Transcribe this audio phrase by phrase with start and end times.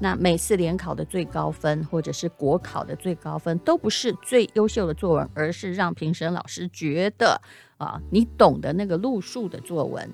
[0.00, 7.40] 那每次联考的最高分，或者是国考的最高分，都不是最优秀的作文，而是让评审老师觉得
[7.76, 10.10] 啊，你懂得那个路数的作文。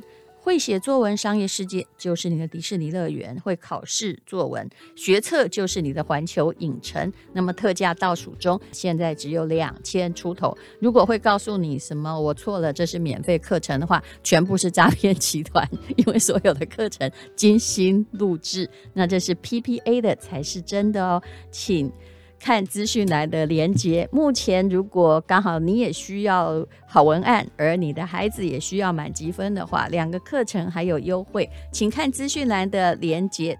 [0.46, 7.12] 会写作文，商业世界就是你的迪士尼乐园；会考试作文，学测就是你的环球影城。
[7.32, 10.56] 那么特价倒数中，现在只有两千出头。
[10.78, 21.90] 如果会告诉你什么我错了，这是免费课程的话，全部是诈骗集团，因为所有的课程精心录制，那这是 PPA 的才是真的哦，请。
[22.38, 24.08] 看资讯栏的连接。
[24.12, 33.58] 目前，如果刚好你也需要好文案，而你的孩子也需要满级分的话，两个课程还有优惠，请看资讯栏的连接。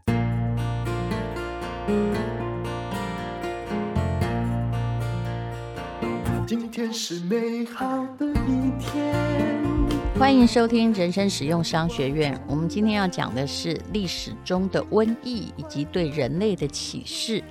[6.46, 9.14] 今天是美好的一天。
[10.18, 12.40] 欢迎收听人生实用商学院。
[12.46, 17.42] 我们今天要讲的是历史中的瘟疫以及对人类的启示。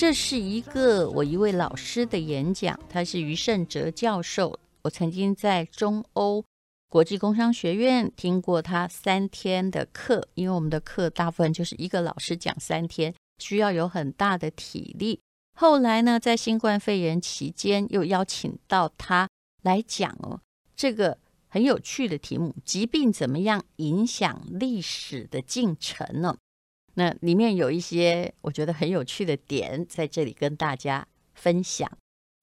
[0.00, 4.58] 这是一个我一位老师的演讲，他是余胜哲教授。
[4.80, 6.42] 我曾经在中欧
[6.88, 15.20] 国际工商学院听过他三天的课，因为我们的课大部分就是一个老师讲三天，需要有很大的体力。
[15.52, 19.28] 后来呢，在新冠肺炎期间，又邀请到他
[19.60, 20.40] 来讲哦，
[20.74, 26.38] 这个很有趣的题目：疾病怎么样影响历史的进程呢？
[26.94, 31.90] 那里面有一些我觉得很有趣的点，在这里跟大家分享。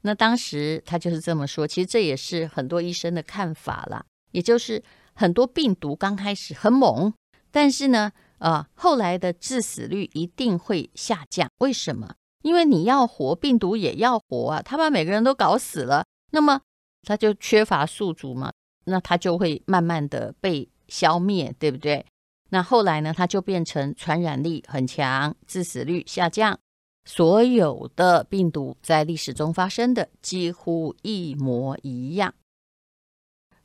[0.04, 4.82] 那当时他就是这么说，其实这也是很多医生的看法啦，也就是
[5.14, 7.14] 很多病毒刚开始很猛，
[7.52, 11.50] 但是呢，呃，后来的致死率一定会下降。
[11.58, 12.16] 为什么？
[12.44, 16.62] 因为你要活，病毒也要活啊，他把每个人都搞死了，那么
[17.02, 18.52] 他就缺乏宿主嘛，
[18.86, 22.06] 那他就会慢慢的被消灭，对不对？
[22.50, 26.60] 那后来呢，它就变成传染力很强，致死率下降。
[27.06, 32.34] 所有的病毒在历史中发生的几乎一模一样。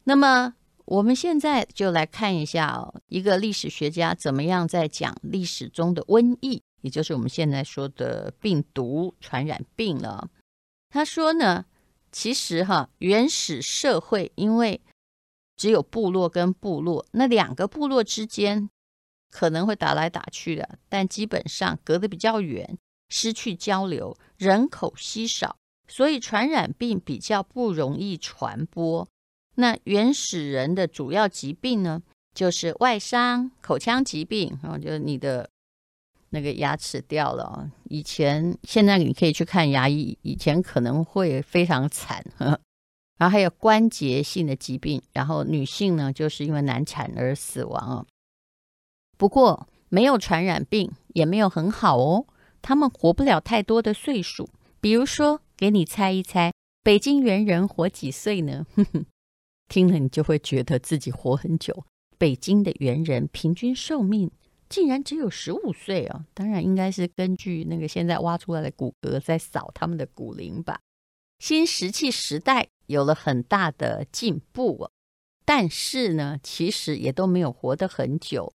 [0.04, 0.54] 那么
[0.84, 10.28] 我们现在就来看一下，一个历史学家怎么样在讲历史中的瘟疫，也就是我们现在说的病毒传染病了。
[10.90, 11.64] 他说呢，
[12.12, 14.80] 其实哈，原始社会因为
[15.62, 18.68] 只有部落跟部落，那两个部落之间
[19.30, 22.76] 可能会打来打去的，但基本上隔得比较远，
[23.08, 25.54] 失去交流，人口稀少，
[25.86, 29.06] 所以传染病比较不容易传播。
[29.54, 32.02] 那原始人的主要疾病呢，
[32.34, 35.48] 就是外伤、口腔疾病然后，就是你的
[36.30, 37.70] 那个牙齿掉了。
[37.84, 42.26] 以前现在你可以去看牙医，以前可能会非常惨。
[43.18, 48.06] 然后还有关节性的疾病，然后女性呢，就是因为难产而死亡哦。
[49.16, 52.26] 不过没有传染病也没有很好哦，
[52.60, 54.48] 他们活不了太多的岁数。
[54.80, 58.66] 比如说，给你猜一猜，北京猿人活几岁呢？
[58.74, 59.06] 哼哼，
[59.68, 61.84] 听了你就会觉得自己活很久。
[62.18, 64.30] 北京的猿人平均寿命
[64.68, 70.80] 竟然只有十五岁哦，当然应该是根据那个现在挖出来的骨骼在扫他们的骨龄吧。
[71.38, 74.90] 新石器时代有了很大的进步，
[75.44, 78.52] 但是呢，其实也都没有活得很久。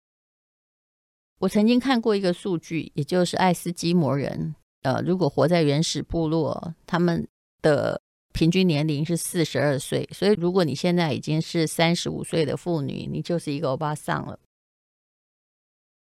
[1.40, 7.28] 我曾经看过一个数据，也就是爱斯基摩人，呃，如果活在原始部落，他们
[7.60, 8.00] 的
[8.32, 10.08] 平均年龄是四十二岁。
[10.12, 14.40] 所以，如果你现在已经是三十五岁的妇女，你就是一个欧巴桑了。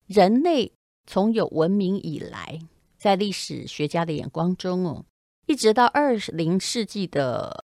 [0.06, 0.72] 人类
[1.06, 2.60] 从有文明以来，
[2.96, 5.04] 在历史学家的眼光中哦，
[5.46, 7.63] 一直到二零世纪的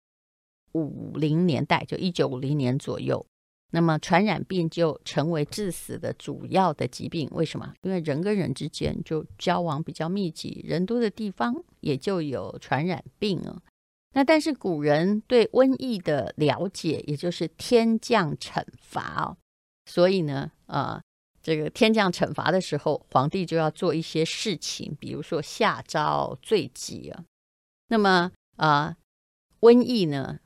[0.79, 3.25] 五零年代，就一九五零年左右，
[3.73, 7.29] 那么传染病就成为致死的主要的疾病。
[7.33, 7.75] 为什么？
[7.83, 13.61] 因为人跟人之间就交往比较密集，人多的地方也就有传染病啊。
[14.15, 19.37] 那但是古人对瘟疫的了解，也就是天降惩罚哦，
[19.85, 21.01] 所以呢，呃，
[21.43, 27.25] 这个天降惩罚的时候，皇帝就要做一些事情，比如说下诏罪己啊。
[27.89, 28.97] 那么啊，
[29.61, 30.41] 瘟疫呢，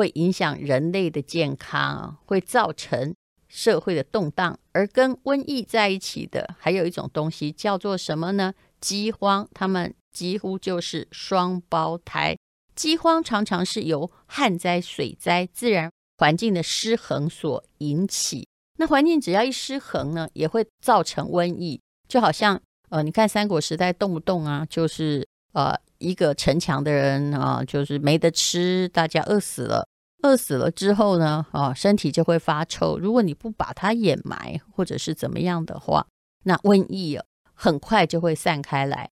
[0.00, 3.14] 会影响人类的健康，会造成
[3.48, 8.54] 社会的动荡，而跟瘟疫在一起的，还有一种东西叫做什么呢？
[8.80, 12.34] 饥荒，他们几乎就是双胞胎。
[12.74, 18.48] 饥荒常常是由旱灾、水灾、自然环境的失衡所引起。
[18.78, 21.78] 那环境只要一失衡呢，也会造成瘟疫。
[22.08, 22.58] 就好像
[22.88, 29.86] 呃，你看三国时代动不动啊，就是呃一个城墙的人啊，就是没得吃，大家饿死了。
[30.22, 32.98] 饿死了之后呢，啊，身体就会发臭。
[32.98, 36.06] 如果你不把它掩埋或者是怎么样的话，
[36.44, 37.18] 那瘟疫
[37.54, 39.10] 很快就会散开来。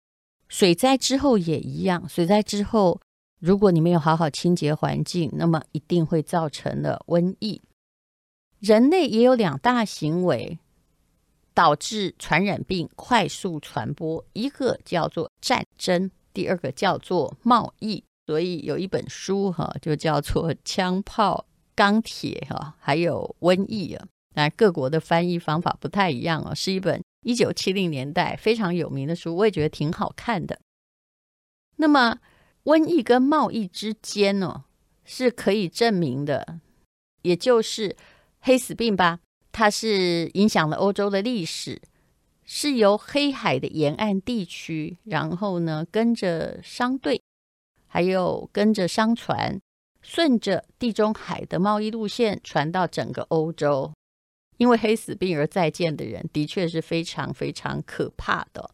[0.47, 3.01] 水灾之后也一样，水灾之后。
[3.39, 7.61] 如果你没有好好清洁环境，那么一定会造成了瘟疫。
[8.61, 10.57] 人类也有两大行为
[11.53, 18.05] 导致传染病快速传播，一个叫做战争，第二个叫做贸易。
[18.25, 24.05] 所以有一本书哈，就叫做《枪炮、钢铁》哈，还有瘟疫啊。
[24.35, 30.59] 那各国的翻译方法不太一样哦，是一本一九七零年代非常有名的书，我也觉得挺好看的。
[31.77, 32.19] 那么。
[32.65, 34.63] 瘟疫跟贸易之间哦，
[35.03, 36.61] 是可以证明的，
[37.23, 37.97] 也就是
[38.39, 39.19] 黑死病吧。
[39.51, 41.81] 它是影响了欧洲的历史，
[42.45, 47.21] 是由黑海的沿岸地区，然后呢，跟着商队，
[47.93, 49.61] 还有跟着商船，
[50.01, 53.93] 顺着地中海的贸易路线传到整个欧洲。
[54.57, 58.71] 因为黑死病而再见的人，的确是非常非常可怕的。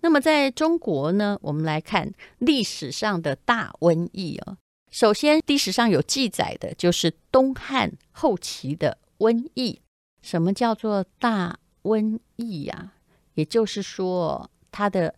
[0.00, 4.56] 那么在中国呢，我们来看历史上的大瘟疫啊。
[4.90, 9.82] 首先，历史上有记载的就是东汉后期的瘟疫。
[10.22, 12.94] 什么叫做大瘟疫呀？
[13.34, 15.14] 也就是说，它的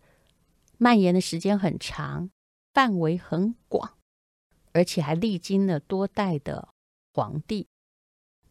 [0.77, 2.29] 蔓延的时间很长，
[2.77, 3.97] 范围很广，
[4.71, 6.69] 而且还历经了多代的
[7.11, 7.65] 皇帝。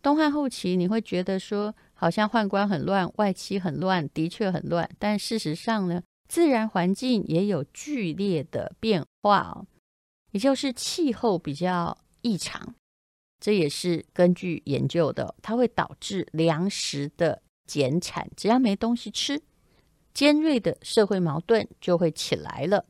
[0.02, 4.90] 东汉后期，你会觉得说，好像宦官很乱，外戚很乱，的确很乱。
[4.98, 6.02] 但事实上呢？
[6.26, 9.64] 自然环境也有剧烈的变化哦，
[10.32, 12.74] 也就是气候比较异常，
[13.38, 18.28] 这也是根据研究的，它会导致粮食的减产。
[18.36, 19.40] 只要没东西吃，
[20.12, 22.86] 尖锐的社会矛盾就会起来了。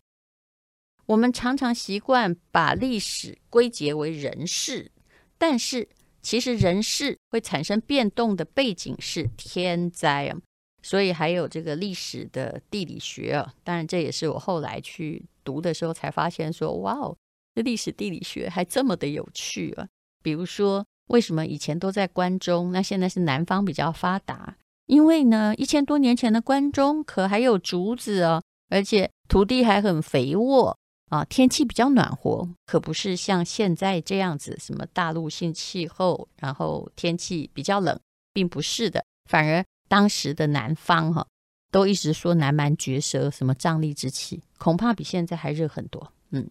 [1.06, 4.91] 我们常常习惯把历史归结为人事，
[5.38, 5.88] 但是
[6.20, 10.37] 其实人事会产生变动的背景是天灾啊。
[10.82, 17.17] 所以还有这个历史的地理学啊，当然这也是我后来去读的时候才发现说，哇哦，
[17.55, 19.88] 这历史地理学还这么的有趣啊！
[20.23, 24.56] 比如说，为什么以前都在关中，那现在是南方比较发达？
[24.87, 30.79] 因为呢，一千多年前的关中可还有竹子哦，而且土地还很肥沃
[31.10, 37.98] 啊，天气比较暖和，可不是像现在这样子，什么大陆性气候，然后天气比较冷，
[38.32, 39.65] 并不是的，反而。
[39.89, 41.25] 当时的南方哈，
[41.70, 46.13] 都一直说南蛮绝舌，什么瘴疠之气，恐怕比现在还热很多。
[46.31, 46.51] 嗯，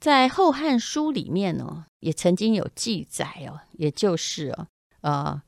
[0.00, 4.66] 在《后汉书》里面呢，也曾经有记载哦，也就是哦，
[5.02, 5.42] 呃，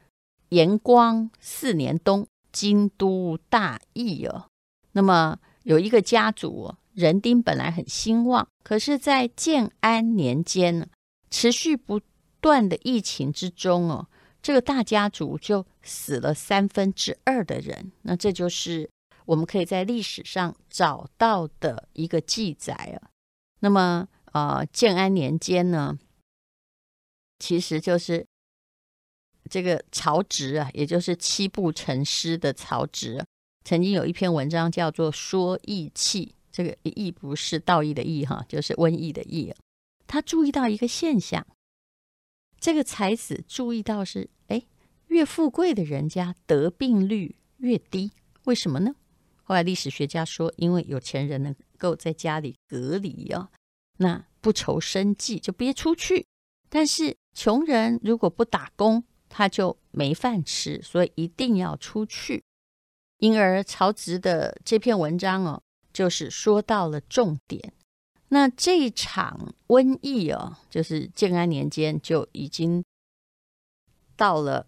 [0.50, 4.46] 延光四年冬，京都大疫哦。
[4.92, 10.86] 那么有一个家族，人丁本来很兴旺，可是，在建安年间呢，
[11.30, 12.00] 持续不
[12.40, 14.08] 断的疫情之中哦。
[14.40, 18.88] 这个大家族就死了三分之二的人，那这就是
[19.24, 23.10] 我们可以在历史上找到的一个记载啊。
[23.60, 25.98] 那么，呃，建安年间呢，
[27.38, 28.26] 其实就是
[29.50, 33.24] 这个曹植啊，也就是七步成诗的曹植，
[33.64, 39.52] 曾经有一篇文章叫做《说义气》，这个“疫”不是道义的“疫”哈，就是瘟疫的“疫”。
[40.06, 41.44] 他注意到一个现象。
[42.60, 44.62] 这个才子注意到是，哎，
[45.08, 48.12] 越富贵的人家得病率越低，
[48.44, 48.94] 为什么呢？
[49.42, 53.48] 后来历史学家说，因为有钱人能够在家里隔离哦，
[53.98, 56.24] 那不愁生计就别出去。
[56.68, 62.44] 但是穷人如果不打工，他就没饭吃，所以一定要出去。
[63.18, 65.62] 因而曹植的这篇文章哦，
[65.94, 67.72] 就是说到了重点。
[68.28, 72.84] 那这一场瘟疫哦，就是建安年间就已经
[74.16, 74.66] 到了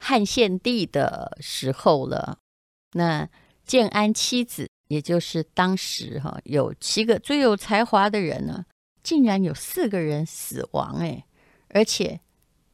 [0.00, 2.38] 汉献帝的时候了。
[2.92, 3.28] 那
[3.64, 8.66] 建安七子，也就是当时哈有七个最有才华的人呢，
[9.04, 11.24] 竟然有四个人死亡哎，
[11.68, 12.20] 而且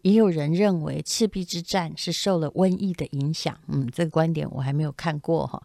[0.01, 3.61] 也有人认为赤壁之战是受了瘟疫的影响。
[3.67, 5.63] 嗯，这个观点我还没有看过哈，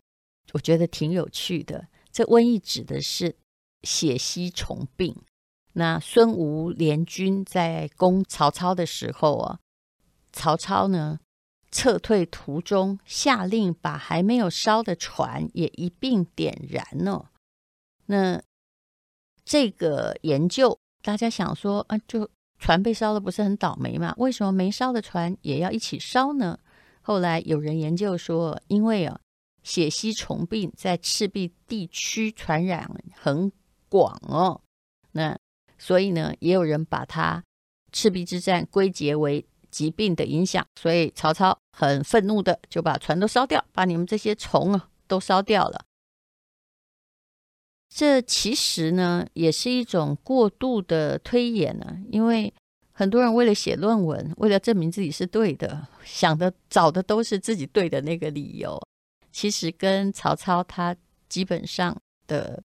[0.51, 1.87] 我觉得挺有趣的。
[2.11, 3.37] 这瘟疫指的是。
[3.83, 5.23] 血吸虫病。
[5.73, 9.59] 那孙吴联军在攻曹操的时候啊，
[10.31, 11.19] 曹操呢
[11.71, 17.31] 撤退途中，下令把还没有烧的船也一并点燃了。
[18.05, 18.43] 那
[19.43, 24.13] 这个研究，大家想说啊，就船被烧了，不是很倒霉吗？
[24.17, 26.59] 为什么没烧的船也要一起烧呢？
[27.01, 29.19] 后来有人研究说，因为啊，
[29.63, 33.51] 血吸虫病在赤壁地区传染很
[33.89, 34.61] 广哦，
[35.11, 35.37] 那
[35.77, 37.43] 所以呢，也有人把它
[37.91, 45.85] 赤壁之战归结为疾病的影响，所以曹操很愤怒的就把船都烧掉，把你们这些虫啊都烧掉了。
[47.89, 52.53] 这其实呢，也是一种过度的推演呢，因为
[52.93, 58.81] 很多人为了写论文，为了证明自己是对的，想的找的都是自己对的那个理由，
[59.31, 60.95] 其实跟曹操他
[61.27, 61.95] 基本上
[62.27, 62.63] 的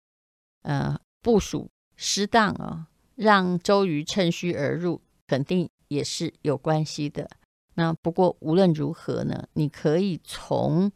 [0.63, 0.99] 呃。
[1.23, 7.29] 部署失当啊，让周瑜趁虚而入，肯定也是有关系的。
[7.75, 10.91] 那不过无论如何呢，你可以从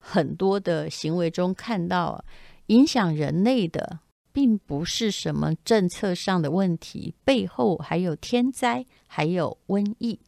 [0.00, 2.24] 很多的行为中看到，
[2.68, 4.00] 影响人类的
[4.32, 10.18] 并不是什么政策上的问题，背后还有天灾，还有瘟疫。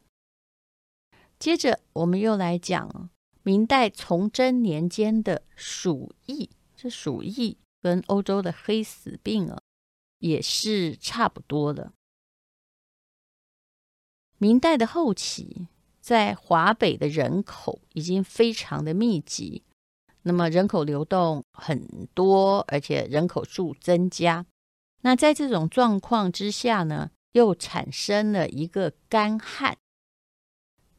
[1.38, 3.08] 接着我们又来讲
[3.44, 7.56] 明代崇祯年间的鼠疫，这鼠疫。
[7.80, 9.60] 跟欧洲的黑死病啊，
[10.18, 11.92] 也是差不多的。
[14.38, 15.68] 明代的后期，
[16.00, 19.64] 在华北的人口已经非常的密集，
[20.22, 24.46] 那么人口流动很多，而且人口数增加。
[25.02, 29.76] 那在这种状况之下呢，又产生了一个干旱，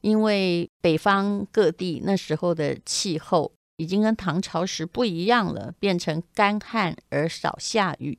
[0.05, 3.51] 因为北方各地那时候的气候。
[3.77, 8.17] 已经跟唐朝时不一样了，变成干旱而少下雨。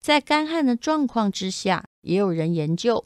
[0.00, 3.04] 在干旱的状况之下，也有人研究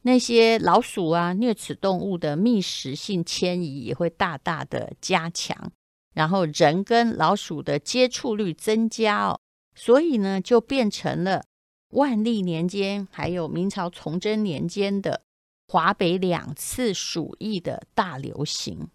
[0.00, 5.70] 那些老鼠啊、啮齿动物的觅食性迁移也会大大的加强，
[6.14, 9.38] 然后人跟老鼠的接触率增加哦，
[9.74, 11.44] 所以呢，就变成了
[11.90, 15.20] 万历年间还有明朝崇祯年间的
[15.68, 18.88] 华北两次鼠疫的大流行。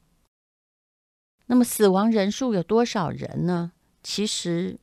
[1.47, 3.73] 那么死亡人数有多少人呢？
[4.01, 4.79] 其实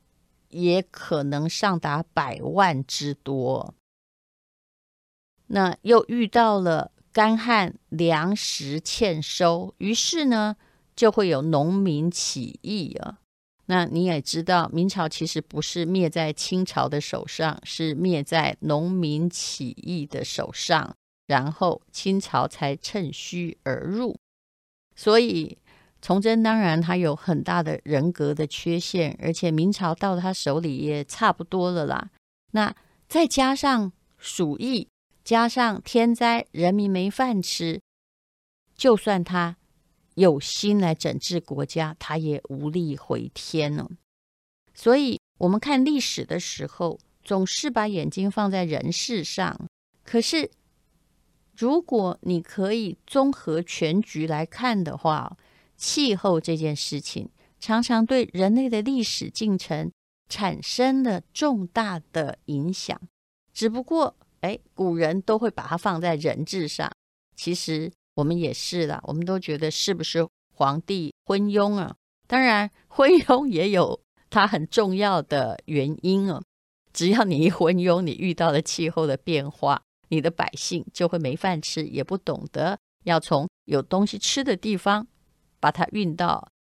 [0.51, 3.75] 也可能上达百万之多。
[5.47, 10.57] 那又遇到了干旱，粮食欠收，于是呢
[10.95, 13.19] 就会有农民起义啊。
[13.65, 20.98] 那你也知道，明朝其实不是灭在清朝的手上，是灭在农民起义的手上，
[21.29, 24.17] 然后清朝才趁虚而入，
[24.97, 25.57] 所以。
[26.01, 32.11] 崇祯当然他有很大的人格的缺陷，而且明朝到他手里也差不多了啦。
[32.53, 32.73] 那
[33.09, 34.87] 再加上鼠疫，
[35.25, 37.81] 加上天灾，人民没饭吃，
[38.77, 39.57] 就算他
[40.15, 43.91] 有心来整治国家，他也无力回天了。
[44.73, 49.69] 所以，我们看历史的时候，总是把眼睛放在人事上。
[50.05, 50.49] 可是，
[51.59, 55.37] 如果你可以综合全局来看的话，
[55.77, 59.91] 气候这件事情常常对人类的历史进程
[60.29, 62.97] 产生了重大的影响，
[63.53, 66.89] 只不过，哎，古人都会把它放在人治上。
[67.35, 70.25] 其实我们也是啦，我们都觉得是不是
[70.55, 71.97] 皇帝昏庸啊？
[72.29, 74.01] 当然，昏庸也有
[74.31, 76.41] 它很重要的原因啊。
[76.93, 85.07] 只要你一昏庸，你遇到了气候的变化，你的百姓就会没饭吃，也不懂得要从有东西吃的地方。
[85.61, 86.53] 把它运到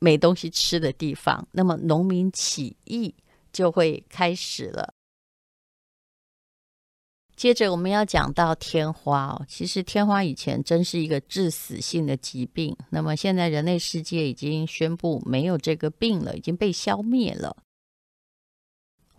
[0.00, 3.14] 没东西吃的地方，那么农民起义
[3.52, 4.94] 就会开始了。
[7.36, 17.54] 接着我们要讲到天花哦，其实天花以前真是一个致死性的疾病，那么现在人类世界已经宣布没有这个病了，已经被消灭了。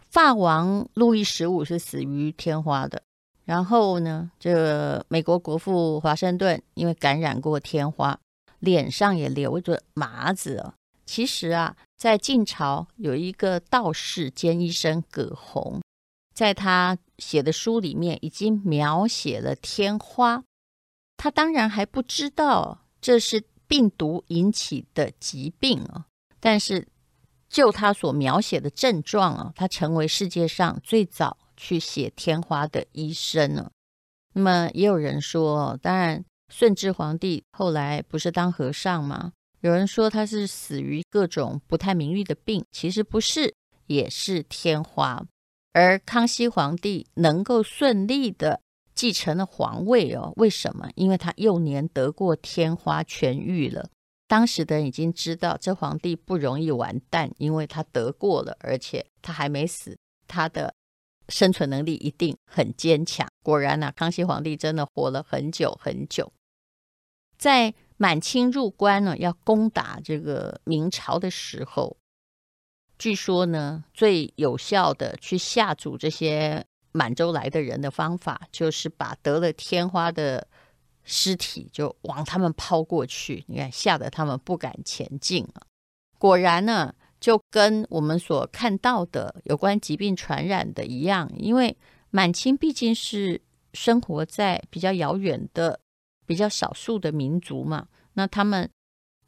[0.09, 3.03] 法王路易十五是死于天花的，
[3.45, 8.19] 然后呢，这美国国父华盛顿因为感染过天花。
[8.59, 10.71] 脸上也留着麻子，
[11.05, 15.81] 其实啊，在晋朝有一个道士兼医生葛洪，
[16.33, 20.45] 在他写的书里面已经描写了天花。
[21.17, 26.05] 他当然还不知道这是病毒引起的疾病啊，
[26.39, 26.87] 但是
[27.49, 33.71] 就他所描写的症状啊，他成为世界上最早去写天花的医生呢。
[34.33, 39.31] 那么也有人说，当然顺治皇帝后来不是当和尚吗？
[39.61, 43.55] 有人说他是死于各种不太名誉的病，其实不是，
[43.87, 45.25] 也是天花。
[45.71, 48.59] 而康熙皇帝能够顺利的
[48.93, 50.89] 继承了皇位哦，为什么？
[50.95, 53.89] 因为他幼年得过天花痊愈了。
[54.27, 60.73] 当时的人已经知道这皇帝不容易完蛋，因为他得过了，而且他还没死，他的
[61.29, 63.27] 生存能力一定很坚强。
[63.41, 66.31] 果然呐、啊，康熙皇帝真的活了很久很久，
[67.37, 67.73] 在。
[67.95, 71.95] 满清入关呢，要攻打这个明朝的时候，
[72.97, 80.45] 据说呢，最有效的去吓阻这些满洲来的人的方法，就是把得了天花的
[81.03, 85.61] 尸体就往他们抛过去，你看，吓得他们不敢前进啊。
[86.17, 91.77] 果然呢，就跟我们所看到的有关疾病传染的一样，因为
[92.09, 93.39] 满清毕竟是
[93.73, 95.79] 生活在比较遥远的。
[96.25, 98.69] 比较少数的民族嘛，那他们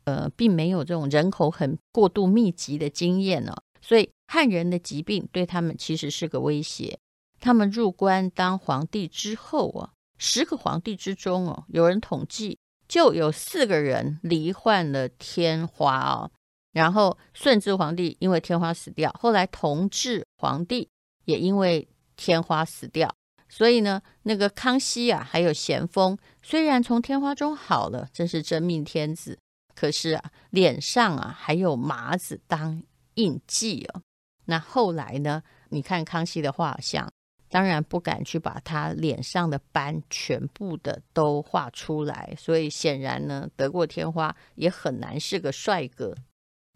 [0.06, 6.98] 呃并没有这种人口很过度密集的经验呢、哦，所以汉人的疾病对他们其实是个威胁。
[7.42, 16.32] 他们入关当皇帝之后啊，十个皇帝之中哦，有人统计就有四个人罹患了天花哦。
[16.76, 20.90] 然后顺治皇帝因为天花死掉，后来同治皇帝
[21.24, 23.16] 也因为天花死掉。
[23.48, 29.40] 所以呢，那个康熙啊，还有咸丰，虽然从天花中好了，真是真命天子，
[29.74, 34.02] 可是啊，脸上啊还有麻子当印记哦。
[34.44, 37.10] 那后来呢，你看康熙的画像，
[37.48, 46.14] 当然不敢去把他脸上的斑全部的都画出来，所以显然呢，得过天花也很难是个帅哥。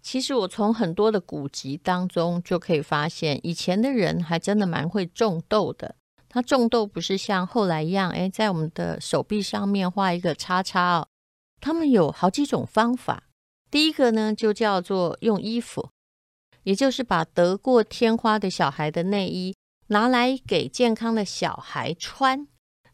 [0.02, 5.96] 其实我从很多的古籍当中就可以发现，以前的人还真的蛮会种豆的。
[6.28, 11.08] 他种豆不是像后来一样，哎，在我们的手臂上面画一个叉叉哦。
[11.60, 13.24] 他们有好几种方法。
[13.72, 15.90] 第一个呢，就叫做用衣服，
[16.64, 19.56] 也就是把得过天花的小孩的内衣
[19.88, 22.48] 拿来给健康的小孩穿。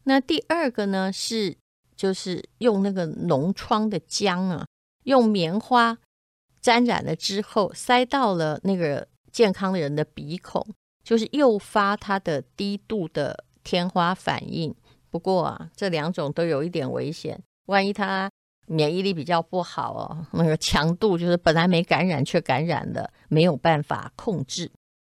[0.04, 1.56] 那第二个呢，是
[1.94, 4.66] 就是用那个脓疮的浆啊，
[5.04, 5.98] 用棉花
[6.66, 10.66] 沾染了之后，塞到了那个健康人的鼻孔。
[11.04, 14.74] 就是诱发他的低度的天花反应。
[15.08, 17.40] 不过啊，这两种都有一点危险。
[17.66, 18.28] 万一他
[18.66, 24.72] 免疫力比较不好哦，那个强度就是本来没感染却感染了，没有办法控制。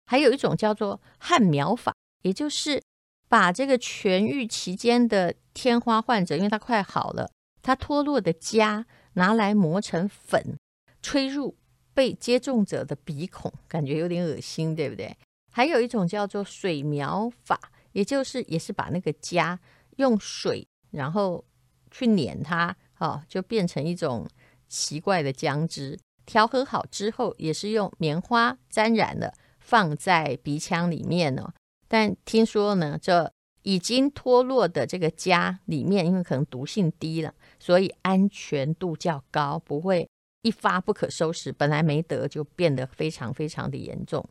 [0.04, 2.82] 还有一种叫做汗苗法，也就是
[3.26, 7.30] 把这个痊愈期间的天花患者，因为他快好了，
[7.62, 8.84] 他脱落的痂
[9.14, 10.58] 拿来磨成粉，
[11.02, 11.56] 吹入
[11.94, 15.16] 被接种者的鼻孔，感觉有点恶心，对不对？
[15.50, 17.58] 还有一种叫做水苗法，
[17.92, 19.58] 也就是也是把那个痂
[19.96, 21.44] 用水，然后
[21.90, 24.28] 去碾它，哦，就变成一种
[24.68, 25.98] 奇怪的浆汁。
[26.24, 31.52] 调和好之后，也是用棉花沾染了，放在鼻腔里面哦。
[31.88, 33.32] 但听说呢，这
[33.62, 40.06] 已经脱落的这个痂里面，因为可能毒性低了，所以安全度较高，不会
[40.42, 41.52] 一发不可收拾。
[41.52, 44.28] 本来没得，就变得非常非常的严重。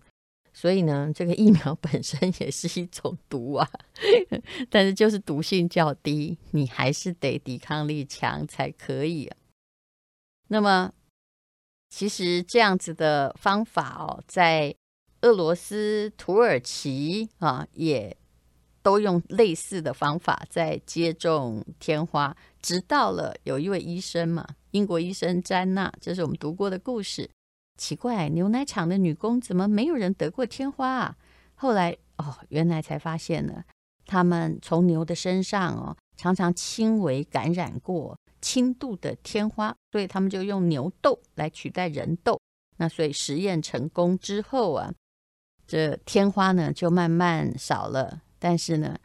[0.53, 3.69] 所以呢，这个疫苗本身也是一种毒啊，
[4.71, 9.31] 但是就是毒性较低，你还是得抵抗力强才可以。
[10.47, 10.91] 那么，
[11.89, 14.73] 其实这样子的方法哦，在
[15.21, 18.17] 俄罗斯、土耳其啊，也
[18.81, 22.35] 都用类似的方法在接种天花。
[22.59, 27.27] 直到了有一位医生嘛，英国医生詹娜，这是我们读过的故事。
[27.77, 31.17] 奇怪，牛奶厂的女工怎么没有人得过天花啊？
[31.55, 33.63] 后来哦，原来才发现呢，
[34.05, 42.39] 他们从牛的身上哦，常常轻微感染过轻度的天花，所以他们就用牛痘来取代人痘。
[42.77, 44.93] 那所以实验成功之后啊，
[45.65, 48.21] 这天花呢就慢慢少了。
[48.37, 48.95] 但是呢，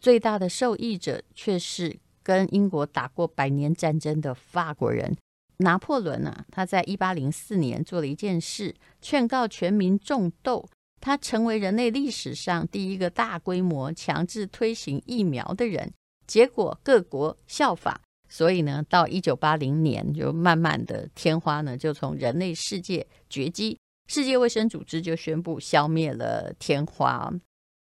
[0.00, 5.16] 最大的受益者却是跟英国打过百年战争的法国人。
[5.60, 10.68] 拿破仑啊，他在一八零四年做了一件事，劝告全民种豆。
[11.00, 15.90] 他成为人类历史上第一个大规模强制推行疫苗的人。
[16.26, 27.32] 结果各国效法，所以呢，到一九八零年，就慢慢的天花呢就从人类世界绝迹，世界卫生组织就宣布消灭了天花。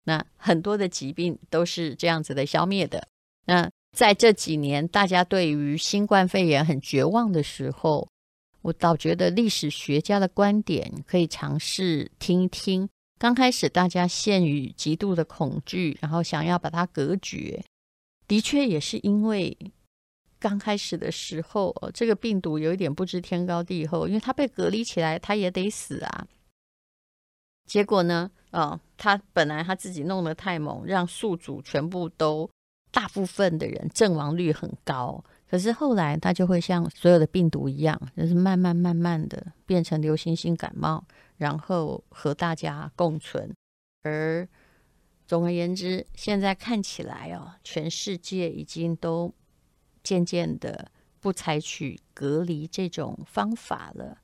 [0.03, 3.07] 那很多的疾病都是这样子的消灭的。
[3.47, 8.07] 那在这几年，大家对于新冠肺炎很绝望的时候，
[8.61, 12.87] 我倒觉得历史学家的观点可以尝试听一听。
[13.17, 17.65] 刚开始大家陷于极度的恐惧，然后想要把它隔绝，
[18.27, 19.57] 的确也是因为。
[20.37, 26.27] 刚开始的时候，这个病毒有一点不知天高地厚，因为它被隔离起来，它也得死啊。
[27.65, 32.47] 结果呢，哦，他本来他自己弄得太猛，让宿主全部都
[32.97, 35.23] 大部分的人阵亡率很高。
[35.49, 41.03] 可是后来它就会像所有的病毒一样，就是慢慢慢慢的变成流行性感冒，
[41.37, 43.53] 然后和大家共存。
[44.01, 44.47] 而
[45.27, 49.33] 总而言之，现在看起来哦，全世界已经都。
[50.03, 54.19] 渐渐的不采取隔离这种方法了，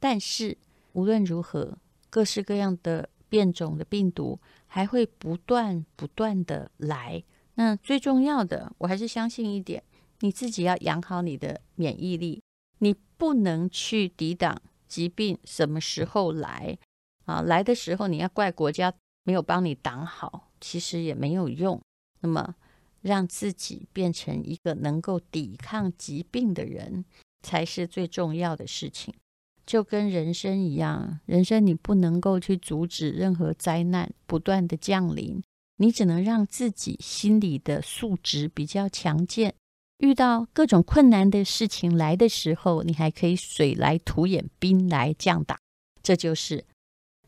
[0.00, 0.56] 但是
[0.94, 1.76] 无论如何，
[2.08, 7.22] 各式各样的变种的病毒还会不断不断的来。
[7.56, 9.82] 那最重要的，我还是相信一点，
[10.20, 12.42] 你自己要养好你的免疫力，
[12.78, 14.56] 你不能去抵挡
[14.88, 16.78] 疾病什么时候来
[17.26, 17.42] 啊？
[17.42, 21.80] 来的时候你要怪国家没有帮你挡好，其实也没有用。
[22.20, 22.54] 那么。
[23.02, 27.04] 让自己变成一个能够抵抗疾病的人，
[27.40, 29.14] 才是最重要的事情。
[29.64, 35.40] 就跟人生一样，人生你不能够去阻止任何灾难不断的降临，
[35.78, 39.54] 你只能让自己心理的素质比较强健。
[39.98, 45.58] 遇到各种困难的事情来的时候，你还可以水来土掩，兵来将挡。
[46.02, 46.64] 这就是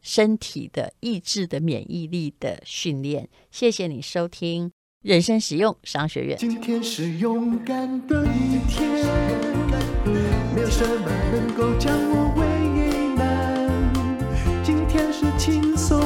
[0.01, 3.29] 身体的意志的免疫力的训练。
[3.51, 4.71] 谢谢你收听。
[5.03, 6.37] 人生实用商学院。
[6.39, 8.91] 今天是勇敢的一天，
[10.55, 12.43] 没有什么能够将我为
[13.15, 14.65] 难。
[14.65, 15.98] 今天是轻松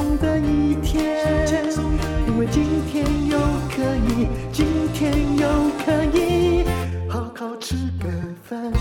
[5.02, 5.48] 天又
[5.84, 6.64] 可以
[7.08, 8.08] 好好吃个
[8.48, 8.72] 饭，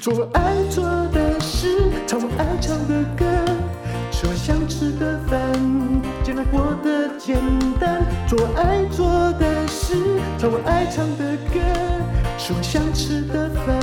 [0.00, 3.24] 做爱做的事，唱我爱唱的歌，
[4.10, 5.38] 吃我想吃的饭。
[6.24, 7.38] 尽量过得简
[7.78, 9.94] 单，做爱做的事，
[10.36, 11.60] 唱我爱唱的歌，
[12.36, 13.79] 吃我想吃的饭。